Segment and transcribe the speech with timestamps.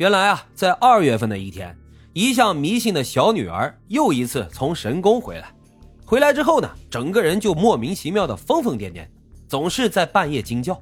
[0.00, 1.76] 原来啊，在二月份的一天，
[2.14, 5.54] 一向迷信的小女儿又一次从神宫回来。
[6.06, 9.06] 回来之后呢，整个人就莫名其妙的疯疯癫癫，
[9.46, 10.80] 总是在半夜惊叫，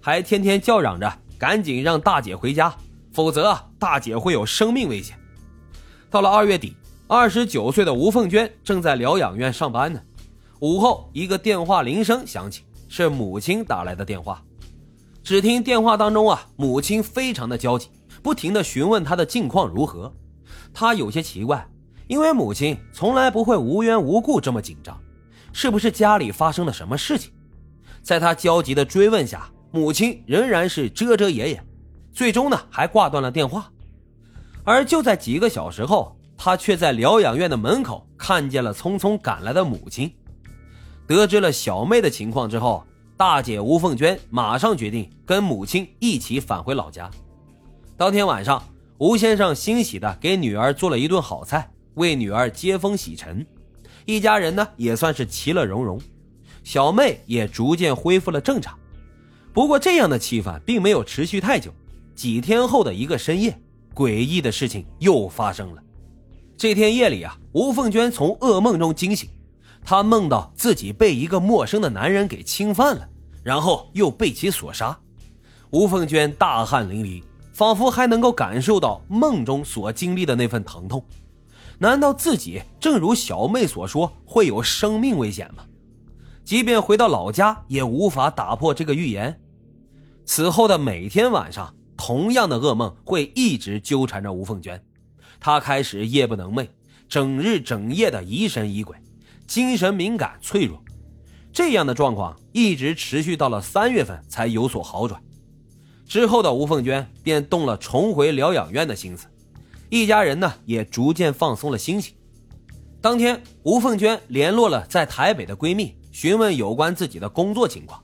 [0.00, 2.74] 还天天叫嚷着赶紧让大姐回家，
[3.12, 5.14] 否则大姐会有生命危险。
[6.08, 6.74] 到了二月底，
[7.06, 10.00] 二十九岁的吴凤娟正在疗养院上班呢。
[10.60, 14.42] 午后，一个电话铃声响起，是母亲打来的电话。
[15.24, 17.88] 只听电话当中啊，母亲非常的焦急，
[18.22, 20.14] 不停的询问她的近况如何。
[20.72, 21.66] 她有些奇怪。
[22.06, 25.00] 因为母亲从来不会无缘无故这么紧张，
[25.54, 27.32] 是不是家里发生了什么事情？
[28.02, 31.66] 在他焦急的追问下，母亲仍然是遮遮掩掩，
[32.12, 33.72] 最终呢还挂断了电话。
[34.64, 40.14] 而就在几个小时后，他却在疗养院的门口看见了匆匆赶来的母亲。
[41.06, 42.84] 得知了小妹的情况之后，
[43.26, 47.10] 大姐吴凤娟马上决定跟母亲一起返回老家。
[47.96, 48.62] 当天晚上，
[48.98, 51.66] 吴先生欣喜的给女儿做了一顿好菜。
[51.94, 53.46] 为女儿接风洗尘，
[54.04, 55.98] 一家人呢也算是其乐融融，
[56.64, 58.78] 小妹也逐渐恢复了正常。
[59.54, 61.72] 不过这样的气氛并没有持续太久，
[62.14, 63.58] 几天后的一个深夜，
[63.94, 65.82] 诡异的事情又发生了。
[66.58, 69.30] 这天夜里啊，吴凤娟从噩梦中惊醒，
[69.82, 73.08] 她梦到自己被一个陌生的男人给侵犯了，
[73.44, 74.98] 然后又被其所杀。
[75.70, 81.04] 吴凤娟大汗淋漓，仿佛还能够感受到梦中所经历的那份疼痛。
[81.78, 85.64] 难道自己正如小妹所说会有生命危险吗？
[86.44, 89.40] 即便回到老家，也无法打破这个预言。
[90.24, 94.82] 此后的每天晚上，同样的噩梦会一直纠缠着吴凤娟。
[95.40, 96.68] 她开始夜不能寐，
[97.08, 98.96] 整日整夜的疑神疑鬼，
[99.46, 100.82] 精神敏感脆弱。
[101.54, 105.22] 这样的状况一直持续到了三月份才有所好转。
[106.04, 109.28] 之后的吴凤娟便动了重回疗养院的心思。
[109.88, 112.16] 一家人呢也逐渐放松了心情。
[113.00, 118.02] 当天，吴凤娟联络了在台北的闺蜜，询问有关自己的工作情况。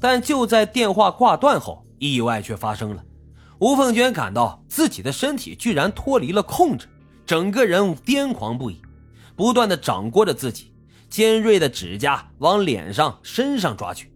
[0.00, 3.04] 但就在电话挂断后，意外却发生了。
[3.60, 6.88] 吴凤娟感到自己的身体居然脱离了控制，
[7.24, 8.80] 整个人癫狂不已，
[9.36, 10.72] 不断的掌掴着自己，
[11.10, 14.10] 尖锐的指甲往脸上、身上抓去，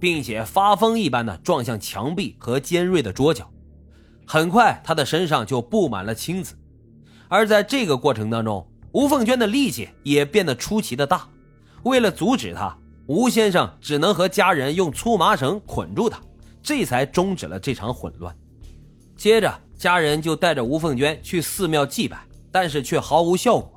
[0.00, 3.48] 并且发疯一般的撞向墙壁和尖锐的桌角。
[4.26, 6.54] 很快，他的身上就布满了青紫，
[7.28, 11.28] 而在这个过程当中，吴凤娟的力气也变得出奇的大。
[11.84, 16.20] 为了阻止他，吴先生只能和家人用粗麻绳捆住他，
[16.62, 18.36] 这才终止了这场混乱。
[19.16, 23.72] 接着，家人就带着吴凤娟去寺庙祭拜，但是却毫无效果。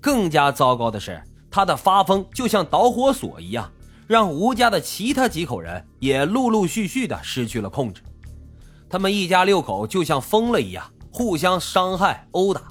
[0.00, 1.22] 更加糟糕的是，
[1.58, 3.68] 他的发疯就像导火索一样，
[4.06, 8.00] 让吴家的其他几口人也陆陆续续的失去了控制。
[8.88, 12.62] 他们一家六口就像疯了一样，互相伤害、殴打，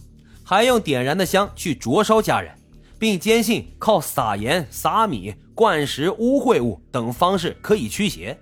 [0.42, 2.56] 还用点燃的香去灼烧家人，
[2.98, 8.40] 并坚信靠撒盐、撒米、灌食污秽物等方式可以驱邪。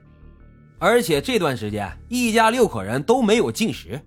[0.77, 3.99] 而且这段时间，一家六口人都没有进食，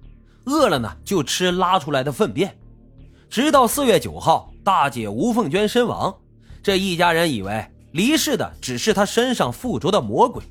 [0.45, 2.57] 饿了呢就吃拉出来的粪便。
[3.29, 6.17] 直到四月九号，大姐吴凤娟身亡，
[6.69, 10.43] 这一家人以为离世的只是他身上附着的魔鬼，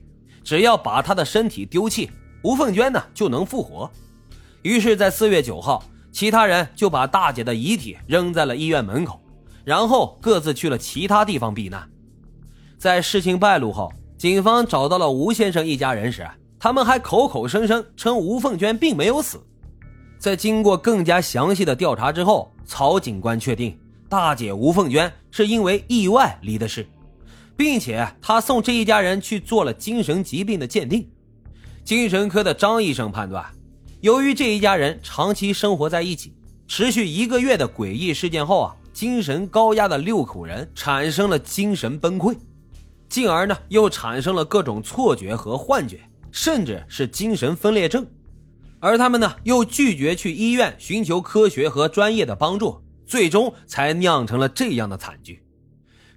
[0.44, 2.10] 只要把他的身体丢弃。
[2.42, 3.88] 吴凤娟呢就能复活，
[4.64, 9.22] 于是，在四月九号，其他人就把大姐的遗体扔在了医院门口，
[9.64, 11.88] 然后各自去了其他地方避难。
[12.80, 16.28] 在事情败露后，警方找到了吴先生一家人时，
[16.58, 19.40] 他们还口口声声称吴凤娟并没有死。
[20.18, 23.78] 在经过更加详细的调查之后，曹警官确定
[24.10, 26.88] 大姐吴凤娟是因为意外离的世，
[27.58, 31.08] 并且她送这一家人去做了精神疾病的鉴定。
[31.84, 33.46] 精神科的张医生判断，
[34.02, 36.34] 由于这一家人长期生活在一起，
[36.68, 42.36] 持续一个月的诡异事件后啊，精神高压的六口人产生了精神崩溃，
[43.10, 46.00] 进而呢又产生了各种错觉和幻觉，
[46.32, 48.06] 甚至是精神分裂症，
[48.80, 55.42] 而他们呢又拒绝去医院寻求科学和专业的帮助，最终才酿成了这样的惨剧。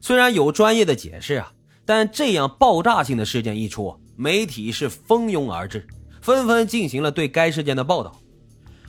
[0.03, 1.53] 虽然有专业的解释啊，
[1.87, 3.99] 但这样爆炸性的事件一出。
[4.17, 5.87] 媒体是蜂拥而至，
[6.21, 8.21] 纷纷进行了对该事件的报道，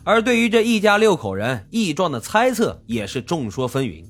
[0.03, 4.03] 而对于这一家六口人异状的猜测也是众说纷纭。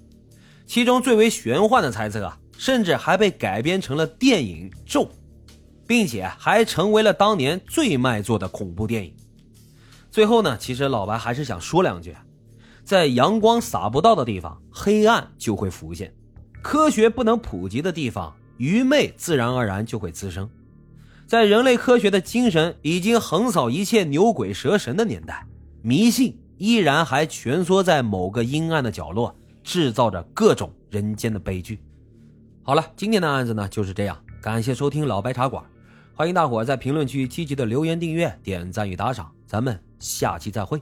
[0.66, 5.04] 其中最为玄幻的猜测啊，甚至还被改编成了电影《咒》，
[5.86, 9.16] 并且还成为了当年最卖座的恐怖电影。
[10.10, 12.16] 最后呢，其实老白还是想说两句：
[12.84, 16.10] 在阳光洒不到的地方，黑暗就会浮现；
[16.62, 20.50] 科学不能普及的地方，愚昧自然而然就会滋生。
[21.26, 25.46] 在人类科学的精神已经横扫一切牛鬼蛇神的年代，
[25.82, 31.80] 迷信依然还蜷缩在某个阴暗的角落，制造着各种人间的悲剧。
[32.64, 34.18] 好了，今天的案子呢就是这样。
[34.42, 35.64] 感谢收听老白茶馆，
[36.14, 39.32] 欢迎大伙在评论区积极的留言、订阅、点赞与打赏。
[39.48, 40.82] 咱们下期再会。